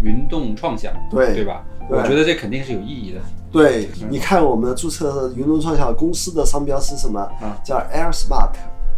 [0.00, 1.64] 云动创想，对对吧？
[1.88, 3.20] 对我觉得这肯定是有意义的。
[3.50, 7.20] 对，你看我们注册的云动创想公司的商标是什么？
[7.40, 8.52] 啊叫 Air Smart，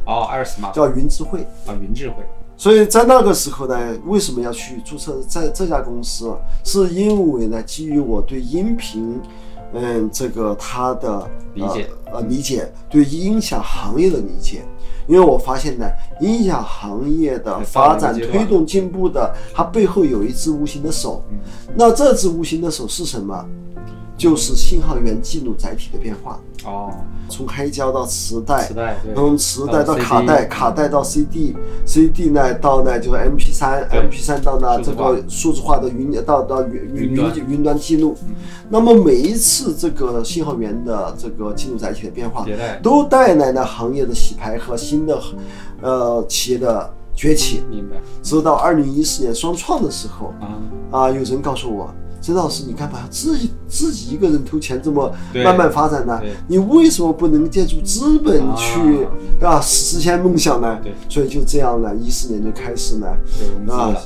[0.04, 1.40] 哦，Air Smart 叫云智慧。
[1.66, 2.16] 啊，云智慧，
[2.62, 6.32] 所以在那个时候呢，为什么要去注册在这家公司？
[6.62, 9.20] 是因为呢，基于我对音频，
[9.72, 14.62] 嗯，这个它的理解呃呃理解，对音响行业的理解。
[15.08, 21.20] 因为我发现呢，音响行业的发展推动进步的，它背后有一只无形的手。
[21.32, 21.38] 嗯
[21.74, 23.44] 那这只无形的手是什么？
[24.16, 26.92] 就是信号源记录载体的变化，哦，
[27.28, 35.12] 从黑胶到磁带，磁带，对，从磁带到到卡带，卡带到 CD，CD 呢到呢就是 MP3，MP3 到呢这数字化。
[35.12, 37.36] 个数字化的云到到云云云端。
[37.36, 38.16] 云云端记录。
[38.68, 42.46] 那么每一次这个信号源的这个记录载体的变化，
[42.82, 45.20] 都带来了行业的洗牌和新的
[45.80, 47.62] 呃企业的崛起。
[47.68, 47.96] 明白。
[48.22, 51.00] 直到二零一四年双创的时候啊？
[51.00, 51.92] 啊，有人告诉我。
[52.22, 55.12] 曾老师，你干嘛自己自己一个人投钱这么
[55.44, 56.30] 慢慢发展呢对？
[56.46, 59.10] 你为什么不能借助资本去啊。
[59.40, 60.78] 对吧实现梦想呢？
[60.82, 60.92] 对。
[61.08, 63.08] 所以就这样呢，一四年就开始呢
[63.66, 64.02] 融啊了。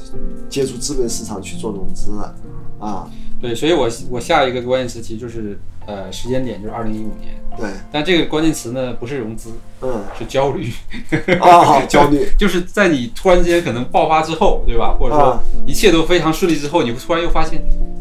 [0.48, 2.35] 借助资本市场去做融资了
[2.79, 9.50] 啊，对，所以我我下一个关键词其实就是呃时间点就是二零一五年，对，但这个关键词呢不是融资，
[9.83, 10.02] 嗯。
[10.18, 10.70] 是焦虑，
[11.40, 14.96] 啊， 焦虑，就是在你突然间可能爆发之后，对吧？
[14.98, 15.42] 或者说啊。
[15.66, 17.95] 一切都非常顺利之后，你会突然又发现，哎，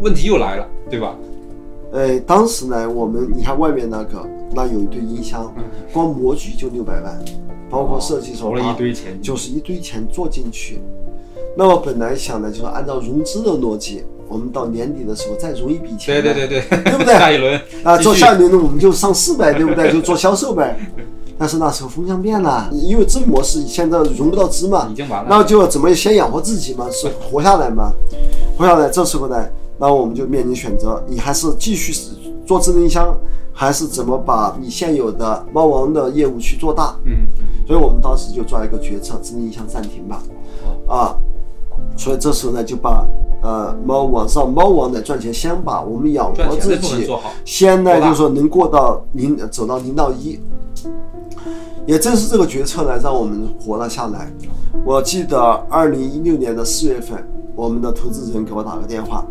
[0.00, 1.16] 问题又来了，对吧？
[1.92, 5.52] 呃，当时呢，我们你看外面那个，那有一堆音箱，
[5.92, 7.18] 光模具就六百万，
[7.70, 10.80] 包括设计手投了一堆钱，就是一堆钱做进去。
[11.56, 19.90] 那么本来想的就是按照融资的逻辑，我们到年底的时候再融一笔钱，对对对对，对不对 下一轮啊，做下一轮呢我们就上市呗，对不对？
[19.90, 20.78] 就做销售呗。
[21.40, 27.92] 但是那时候风向变了，因为这模式现在融不到资嘛已，经完了，那就怎么先养活自己嘛，是活下来嘛，
[28.58, 28.88] 活下来。
[28.90, 29.44] 这时候呢，
[29.78, 31.92] 那我们就面临选择，你还是继续
[32.44, 33.16] 做智能音箱，
[33.52, 36.96] 还是怎么把你现有的猫王的业务去做大？
[37.04, 37.26] 嗯，
[37.66, 40.22] 所以我们当时就做了一个决策，智能音箱暂停吧，
[40.88, 41.14] 啊，
[41.96, 43.06] 所以这时候呢就把
[43.42, 47.08] 呃猫网上猫王的赚钱，先把我们养活自己
[47.44, 50.40] 先呢就是说能过到零走到零到一，
[51.86, 54.32] 也正是这个决策呢让我们活了下来。
[54.84, 55.38] 我记得
[55.70, 59.24] 二零一六年的四月份，我们的投资人给我打个电话，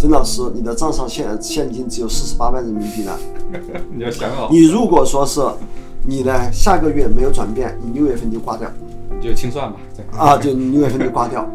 [0.00, 3.18] 曾老师，你的账上现现金只有四十八万人民币了。
[3.94, 5.42] 你要想好，你如果说是
[6.06, 8.66] 你呢下个月没有转变，你六月份就挂掉
[9.10, 9.78] 你就清算吧，
[10.16, 11.46] 啊，就你六月份就挂掉。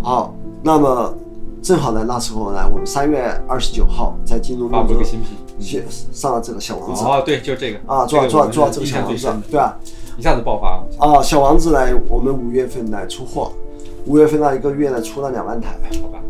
[0.00, 0.32] 好，
[0.62, 1.12] 那么
[1.60, 9.76] 正好呢，那时候呢，我们三月二十九号在金融发论坛布个新品，写上了这个小王子哦，对，就这个啊，做做做这个小王子，对吧？
[10.16, 13.50] 一下子爆发了，啊，小王子呢，我们五月份来出货，
[14.06, 16.20] 五月份那一个月呢出了两万台，好吧。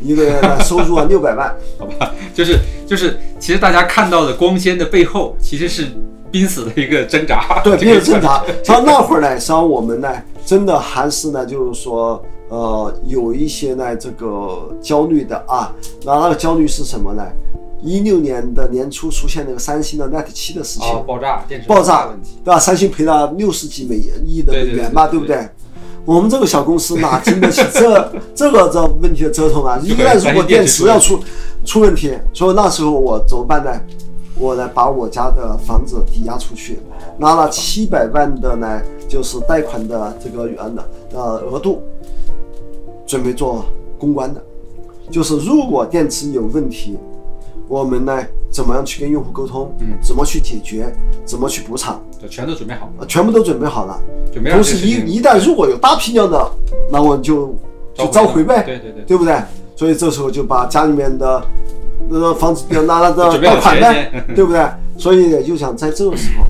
[0.00, 1.54] 一个月呢 收入了六百万。
[1.78, 5.86] 好吧，就是就是，其实大家看到的光鲜的背后，其实是
[6.30, 7.60] 濒死的一个挣扎。
[7.64, 8.46] 对，这个比较正常。
[8.46, 10.08] 实际上那会儿呢，实际上我们呢，
[10.44, 15.72] 真的还是呢，就是说，呃，有一些呢这个焦虑的啊。
[16.04, 17.24] 那那个焦虑是什么呢？
[17.86, 22.58] 一六年的年初出现那个三星的 Note 7的事情，哦，爆炸，电池爆炸问题，对吧？
[22.58, 25.48] 三星赔了六十几美亿的美元吧，对对对对不对？
[26.04, 29.78] 我们这个小公司哪经得起 这这个这问题的折腾啊？
[29.82, 31.18] 一旦如果电池要出
[31.64, 33.70] 出问题，所以那时候我怎么办呢？
[34.36, 36.80] 我来把我家的房子抵押出去，
[37.18, 40.72] 拿了七百万的呢，就是贷款的这个呃
[41.12, 41.80] 呃额度，
[43.06, 43.64] 准备做
[43.96, 44.42] 公关的，
[45.10, 46.98] 就是如果电池有问题，
[47.68, 49.72] 我们呢怎么样去跟用户沟通？
[49.78, 50.92] 嗯怎么去解决？
[51.24, 52.02] 怎么去补偿？
[52.20, 53.98] 就全都准备好了，呃全部都准备好了。
[54.34, 56.50] 就没让同时这个事情一一旦如果有大批量的，
[56.90, 57.54] 那我就
[57.94, 59.36] 就召回呗，对对对，对不对？
[59.76, 61.42] 所以这时候就把家里面的
[62.08, 64.66] 那个房子拿了的贷款呗，对不对？
[64.96, 66.44] 所以也就想在这个时候，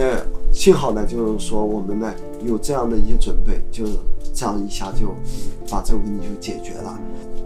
[0.00, 0.18] 呃，
[0.52, 2.12] 幸好呢，就是说我们呢
[2.44, 3.84] 有这样的一些准备，就
[4.34, 5.14] 这样一下就
[5.70, 6.98] 把这个问题就解决了，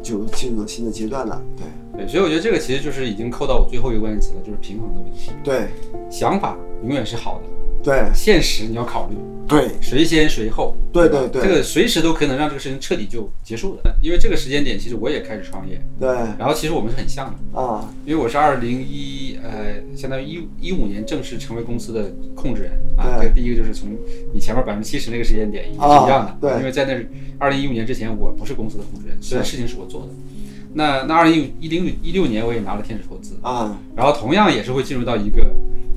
[0.03, 1.41] 就进入了新的阶段了。
[1.57, 5.31] 对对，所以我觉得这个其实就是已经扣到我最后一个关键词了，就是平衡的问题。
[5.45, 5.69] 对
[6.11, 7.45] 想法永远是好的，
[7.83, 8.05] 对。
[8.15, 9.17] 现实你要考虑。
[9.49, 9.69] 对。
[9.81, 10.77] 谁先谁后。
[10.93, 11.43] 对对对。
[11.43, 13.95] 这个随时都可能让这个事情彻底就结束的。
[14.01, 16.09] 因为这个时间点，其实我也开始创业，对。
[16.39, 17.61] 然后其实我们是很像的。
[17.61, 17.93] 啊。
[18.07, 22.73] 因为我是二零一呃，相当于一一五年正式成为公司的控制人。
[22.97, 23.19] 啊。
[23.19, 23.31] 对。
[23.35, 23.91] 第一个就是从
[24.33, 26.53] 你前面百分之七十那个时间点也是一样的，啊对。
[26.59, 26.95] 因为在那
[27.39, 30.09] 二零一五年之前，我不是公司的控制人，虽然事情是我做的。
[30.75, 35.47] 那那二零一零一六年我也拿了天使投资，啊然后同样也是会进入到一个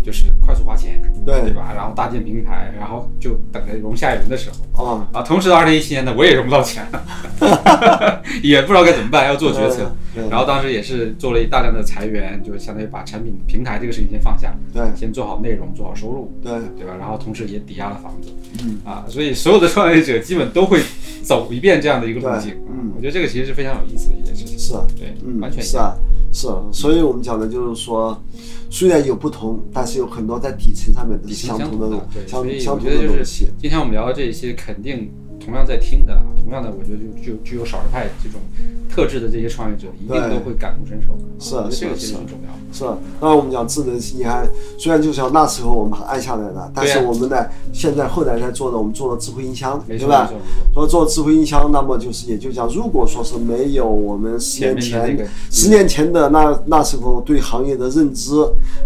[0.04, 1.72] 就是快速花钱，对对吧？
[1.76, 4.84] 然后搭建平台，然后就等着融下一轮的时候。
[4.86, 9.96] 啊啊，同时到二零一七年呢，我也融不到钱了， 也不知道该怎么办，要做决策。
[10.30, 16.96] 然后当时也是做了一大量的裁员，就相当于把产品平台这个事情先放下，对先做好内容，做好收入，对对吧？
[16.98, 18.30] 然后同时也抵押了房子，
[18.64, 20.80] 嗯啊，所以所有的创业者基本都会
[21.24, 22.56] 走一遍这样的一个路径。
[22.96, 24.60] 我觉得这个其实是非常有意思的一件事情。
[24.60, 25.96] 是对，嗯完全是啊。
[26.32, 28.22] 是所以我们讲的就是说，
[28.70, 33.48] 虽然有不同，但是有很多在底层上面是层相同的对，相所以相同的我觉得就是东西。
[33.58, 35.10] 今天我们聊的这些，肯定
[35.46, 38.42] 同样在听的啊，同样的，我觉得就就具有少数派这种
[38.90, 41.16] 特质的这些创业者，一定都会感同身受。
[41.38, 42.50] 是这个其实很重要。
[42.74, 42.84] 是，
[43.20, 44.48] 当然我们讲智能，你看，
[44.80, 50.32] 虽然就是说那时候我们按下来了，但是我们呢，现在后来在做的，我们做了智慧音箱，对吧。
[50.74, 58.34] 说做智慧音箱，那么就是也就讲，如果说是没有我们十年前十年前的那那时候对行业的认知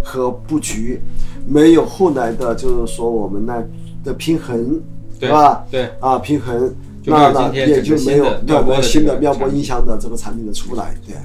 [0.04, 1.00] 和布局，
[1.48, 3.64] 没有后来的就是说我们呢
[4.04, 4.82] 的平衡，
[5.20, 5.66] 对吧？
[5.70, 11.16] 对，啊，平衡，就那那也就没有妙波新的妙波音箱的这个产品的出来，对，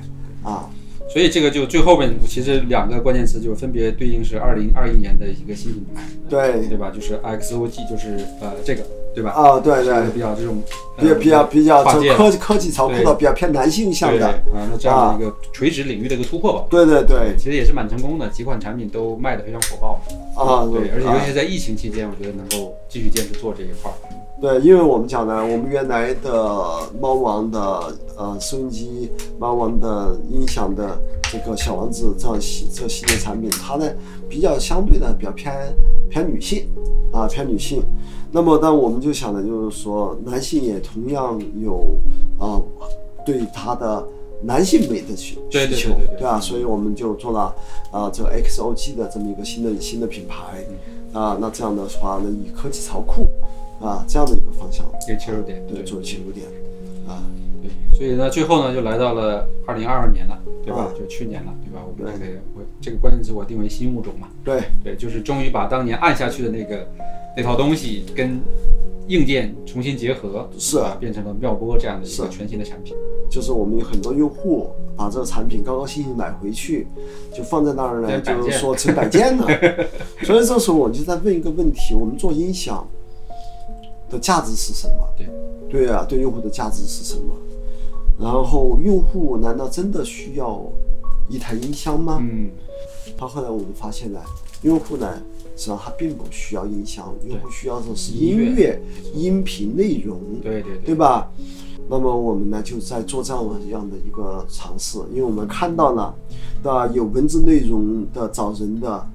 [0.42, 0.68] 啊，
[1.09, 6.90] 所以这个就最后面其实两个关键词就分别对应是二零二一年的一个新品牌，对对吧？
[6.90, 8.83] 就是 XOG，就是呃这个
[9.14, 9.31] 对吧？
[9.31, 10.11] 啊，对对。
[10.12, 10.62] 比较这种
[10.96, 16.64] 比较比较比较从跨界科技科技潮比较偏男性向的，啊，那这样的一个垂直领域的一个突破吧。
[16.70, 20.00] 对对对其实也是蛮成功的，几款产品都卖的非常火爆。
[20.37, 23.94] 啊，对，而且尤啊其在疫情期间，我觉得能够继续坚持做这一块儿。
[24.40, 26.32] 对，因为我们讲呢，我们原来的
[27.00, 27.58] 猫王的
[28.16, 30.98] 呃收音机、猫王的音响的
[31.32, 33.88] 这个小王子这样系这系列产品，它呢
[34.28, 35.54] 比较相对的比较偏
[36.10, 36.68] 偏女性
[37.12, 37.82] 啊，偏女性。
[38.32, 41.96] 那么，但我们就想的就是说，男性也同样有
[42.38, 42.60] 啊
[43.24, 44.04] 对他的
[44.42, 46.38] 男性美的需需求，对吧？
[46.40, 47.54] 所以我们就做了
[47.92, 50.66] 啊这个 XOG 的这么一个新的新的品牌
[51.18, 51.38] 啊。
[51.40, 53.26] 那这样的话呢，以科技潮酷
[53.80, 56.46] 啊这样的一个方向一个切入点，对做切入点
[57.06, 57.22] 啊。
[57.62, 60.82] 对，所以呢，最后呢，就来到了二零二二年了，对吧？
[60.82, 61.82] 啊就去年了，对吧？
[61.87, 66.87] 我们这个我这个关键词我定为新物种嘛，对对，就是终于把当年按下去的那个
[67.37, 68.38] 那套东西跟
[69.08, 70.96] 硬件重新结合，是啊？
[71.00, 72.94] 变成了妙波这样的一个全新的产品。
[73.30, 76.87] 就是我们有很多用户把这个产品高高兴兴买回去，
[77.34, 79.46] 就放在那儿呢，就是说 成摆件了。
[80.22, 82.87] 所以这时候我就在问一个问题：我们做音响
[84.10, 85.08] 的价值是什么？
[85.16, 85.28] 对，
[85.68, 87.34] 对啊，对用户的价值是什么？
[88.18, 90.62] 然后用户难道真的需要
[91.28, 92.18] 一台音箱吗？
[92.20, 92.50] 嗯，
[93.16, 94.20] 到后来我们发现呢，
[94.62, 95.20] 用户呢，
[95.56, 98.80] 实际上他并不需要音箱，用户需要的是音音乐、
[99.14, 100.20] 音频内容。
[100.42, 101.28] 对对对吧？
[101.88, 106.14] 那么我们呢就在做这样样的一个尝试，因为我们看到了，
[106.62, 106.86] 对吧？
[106.94, 109.06] 有文字内容的找人的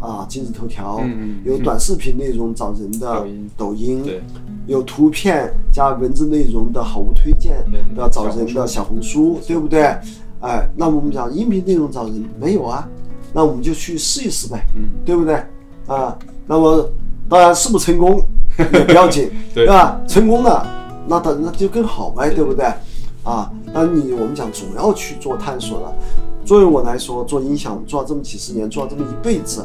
[0.00, 1.00] 啊今日头条，
[1.44, 3.24] 有短视频内容找人的
[3.56, 4.02] 抖音
[4.66, 9.82] 有图片加文字内容的好物推荐的找人的小红书，对不对？
[10.40, 12.88] 哎，那么我们讲音频内容找人没有啊？
[13.32, 15.34] 那我们就去试一试呗，嗯，对不对？
[15.86, 16.88] 啊，那么
[17.28, 18.22] 当然是不成功
[18.58, 20.00] 也不要紧， 对吧？
[20.08, 20.66] 成功了，
[21.06, 22.64] 那当然那就更好呗，对不对？
[23.22, 25.94] 啊，那你我们讲总要去做探索的。
[26.44, 29.64] 作为我来说，做音响做了这么几十年，做了这么一辈子，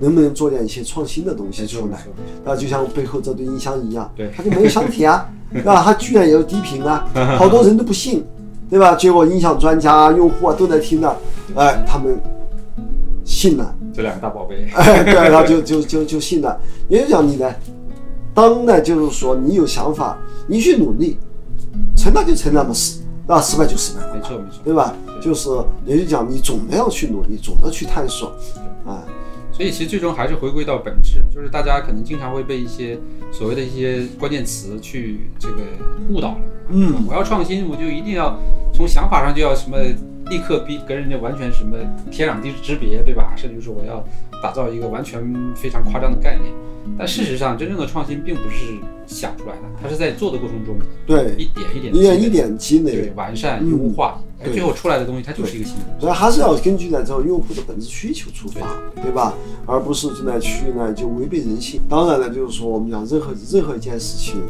[0.00, 1.98] 能不能做点一些创新的东西出来？
[2.44, 5.82] 那就像背后这对音箱一样，对它就没有箱体啊， 对吧？
[5.84, 7.06] 它居然也有低频啊，
[7.38, 8.24] 好多人都不信，
[8.70, 8.94] 对吧？
[8.94, 11.16] 结果音响专家、用户啊都在听了，
[11.54, 12.18] 哎，他们
[13.24, 16.58] 信了，这两个大宝贝， 哎，对，他就就就就信了。
[16.88, 17.52] 也就讲你呢，
[18.32, 21.18] 当呢就是说你有想法，你去努力，
[21.96, 22.97] 成了就成了嘛，失
[23.28, 24.60] 啊失败就失败了，没错没错。
[24.64, 24.94] 对吧？
[25.20, 25.48] 就是
[25.84, 28.28] 也就讲你总的要去努力，总的去探索，
[28.86, 29.04] 啊，
[29.52, 32.98] 所以其实最终还是回归到本质，就是大家可能经常会被一些
[33.32, 35.56] 所谓的一些关键词去这个
[36.08, 36.36] 误导了。
[36.70, 38.38] 嗯，我要创新，我就一定要
[38.72, 39.76] 从想法上就要什么
[40.30, 41.76] 立刻比跟人家完全什么
[42.10, 43.34] 天壤地之别，对吧？
[43.36, 44.04] 甚至说我要
[44.42, 45.22] 打造一个完全
[45.54, 46.52] 非常夸张的概念。
[46.98, 48.74] 但事实上，真正的创新并不是
[49.06, 50.76] 想出来的，它是在做的过程中
[51.06, 56.00] 对，一点一点一点一积累点积对累，完善嗯优化，最后出来的东西它就是一个新的。
[56.00, 58.66] 所以还是要根据呢这个用户的本质需求出发，
[59.02, 59.34] 对吧？
[59.66, 61.80] 而不是就呢去呢就违背人性。
[61.88, 64.40] 当然了，就是说我们讲任何任何一件事情，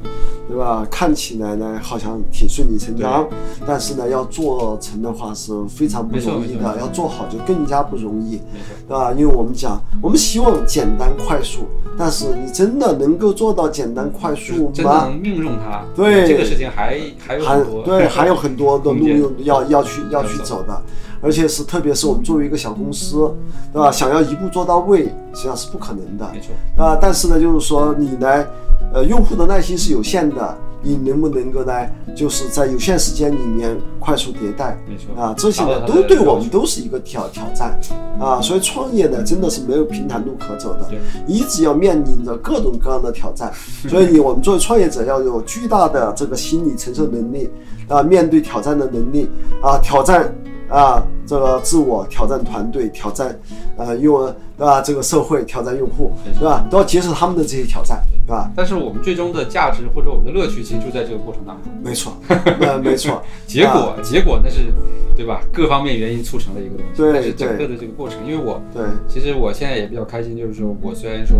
[0.48, 0.86] 对吧？
[0.90, 3.26] 看起来呢好像挺顺理成章，
[3.66, 8.40] 但是呢要做成的话是非常不容易的，要做好就更加不容易。
[8.86, 9.12] 对吧？
[9.12, 11.66] 因为我们讲，我们希望简单快速，
[11.98, 14.70] 但是你真的能够做到简单快速吗？
[14.72, 20.82] 真的能命中它，对这个事情还还有很多对，还有很多的路用要要去要去要去走的，
[21.22, 23.32] 而且是特别是我们作为一个小公司，
[23.72, 23.90] 对吧？
[23.90, 26.98] 想要一步做到位，实际上是不可能的没错，啊。
[27.00, 28.44] 但是呢，就是说你呢，
[28.92, 31.72] 呃，用户的耐心是有限的，你能不能够呢，
[32.14, 34.78] 就是在有限时间里面快速迭代？
[34.88, 37.78] 没错啊，这些呢都对我们都是一个挑挑战
[38.20, 43.52] 啊，所以创业呢真的是没有平坦路可走的对，一直要面临着各种各样的挑战，
[43.88, 47.50] 所以我们作为创业者要有巨大的这个心理承受能力
[47.88, 49.28] 啊，面对挑战的能力
[49.62, 50.32] 啊，挑战
[50.68, 53.38] 啊这个自我，挑战团队，挑战
[53.76, 56.10] 呃用对吧这个社会，挑战用户，
[56.40, 56.64] 对吧？
[56.70, 58.50] 都要接受他们的这些挑战，对吧？
[58.56, 61.70] 但是我们最终的价值或者我们的乐趣，其实就在这个过程当中。
[61.84, 62.16] 没错，
[62.60, 64.72] 呃，没错，结果，结果那是，
[65.14, 65.42] 对吧？
[65.52, 67.02] 各方面原因促成了一个东西。
[67.02, 71.36] 对但是整个的这个过程，因为我对，其实我现在也比较开心，就是说我虽然说，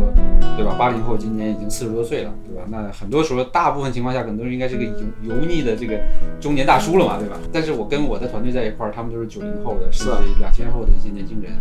[0.57, 0.77] 对吧？
[0.79, 2.63] 八零后今年已经四十多岁了，对吧？
[2.71, 4.93] 那很多时候，大部分情况下，可能都是应该是个油
[5.25, 5.99] 油腻的这个
[6.41, 7.37] 中年大叔了嘛，对吧？
[7.53, 11.53] 但是我跟我的团队在一块儿，他们都是九零后的，甚至两千后的一些年轻人，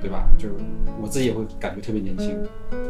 [0.00, 0.28] 对吧？
[0.38, 0.54] 就是
[1.00, 2.36] 我自己也会感觉特别年轻，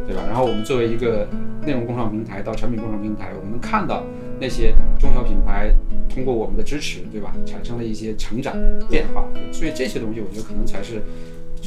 [0.06, 0.22] 对吧？
[0.26, 1.26] 然后我们作为一个
[1.62, 4.04] 内容共创平台到产品共创平台，我们能看到
[4.40, 5.74] 那些中小品牌
[6.08, 7.34] 通过我们的支持，对吧？
[7.44, 8.54] 产生了一些成长
[8.88, 11.02] 变化，所以这些东西我觉得可能才是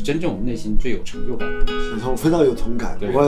[0.04, 1.48] 真正我们内心最有成就感。
[1.60, 1.88] 的东西。
[2.10, 3.22] 我非常有同感，我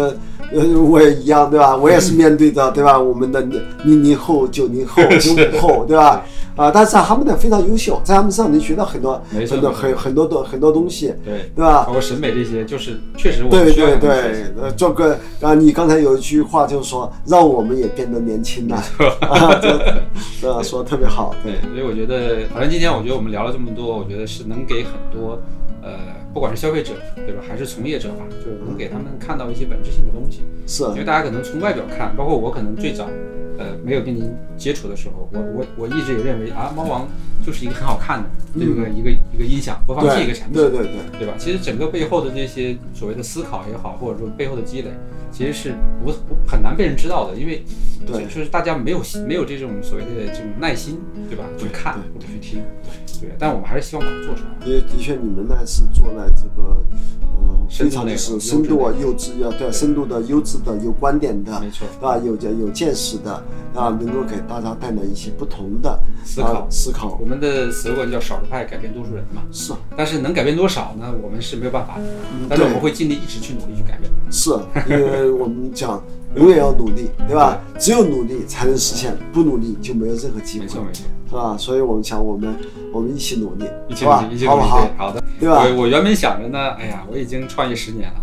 [0.53, 1.75] 呃我也一样，对吧？
[1.75, 2.97] 我也是面对着，对吧？
[2.97, 3.41] 我们的
[3.83, 6.23] 零零后、九零后、 九五后，对吧？
[6.55, 11.83] 啊，但是他们呢非常优秀，在他们身上能学到很多很多很很多的很多东西，对，对吧？
[11.85, 11.93] 包？
[11.93, 14.09] 括审美这些，就是确实我对对对，
[14.61, 18.75] 呃，这个啊，你刚才有一句话就是说，让我们也变得年轻了，
[19.21, 19.59] 啊，
[20.63, 25.39] 说的特别好，对，所以我觉得，反正今天我觉得我们聊了这么多，我觉得是能给很多，
[25.81, 25.97] 呃，
[26.33, 30.41] 不管是消费者对吧，还是从业者吧，就是能给他们看到一些本质性的东西。
[30.67, 33.09] 是因为大家可能从外表看，包括我可能最早，
[33.57, 37.07] 呃，没有跟您接触的时候，我我我一直也认为啊，猫王
[37.45, 41.33] 就是一个很好看的这个一个一个音响播放器一个产品，对对对，对吧？
[41.37, 44.91] 其实整个背后的这些所谓的思考也好，或者说背后的积累，
[45.31, 47.63] 其实是不不很难被人知道的，因为
[48.05, 50.99] 对就是大家没有没有这种所谓的这种耐心，
[51.29, 51.43] 对吧？
[51.57, 52.63] 去看或者去听，
[53.21, 53.29] 对。
[53.37, 54.65] 但我们还是希望把它做出来。
[54.65, 56.83] 因为的确，你们呢是做了这个，
[57.39, 63.31] 呃，非常深度内容就是深度啊、优优质啊，对，深度的、优质的、有观点的，没错啊，有有见识的，
[63.75, 71.13] 啊，能够给大家带来一些不同的思考啊思考我，们的 slogan 叫“少数派改变多数人”嘛，是但是能改变多少呢？
[71.21, 72.03] 我们是没有办法的，
[72.49, 74.31] 但是我们会尽力一直去努力去改变它。
[74.31, 74.51] 是，
[75.25, 76.01] 我们讲
[76.35, 77.59] 永远要努力，对吧？
[77.79, 81.55] 只有努力才能实现，不努力就没有任何机会，没错没错，是吧？
[81.57, 82.53] 所以我们想，我们
[82.93, 84.45] 我们一起努力，一起吧努力，一起？
[84.47, 85.23] 好不好努力对？，好的。
[85.39, 85.63] 对吧？
[85.75, 88.15] 我我原本想着呢，哎呀，我已经创业十年了，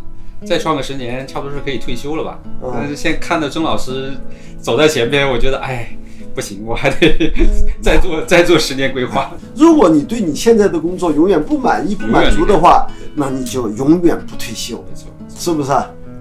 [0.46, 2.38] 再创个十年，差不多是可以退休了吧？
[2.62, 4.12] 嗯但是现在看到曾老师
[4.60, 5.96] 走在前边，我觉得，哎，
[6.34, 7.32] 不行，我还得
[7.82, 9.32] 再做 再做十年规划。
[9.56, 15.72] 如果你对你现在的工作永远不满意、不满足的话，那你就永远不退休，没错，是不是？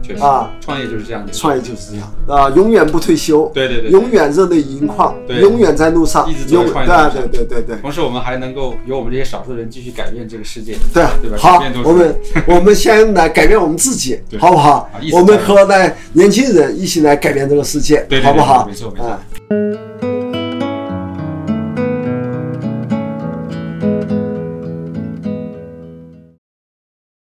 [0.05, 1.31] 确实啊，创业就是这样的。
[1.31, 5.39] 创业就是这样啊，永远不退休，对对对，永远热泪盈眶，对。
[5.39, 7.77] 永远在路上，一直在创业对对对对对。
[7.81, 10.75] 同时我们还能够有我们这些少数人继续改变这个世界。
[10.93, 11.37] 对对吧？
[11.39, 12.15] 好我们
[12.47, 14.39] 我们先来改变我们自己，对。
[14.39, 14.89] 好不好？
[15.11, 18.65] 我们和来年轻人一起来改变这个世界好不好？
[18.67, 19.07] 没错没错。
[19.09, 20.24] 哎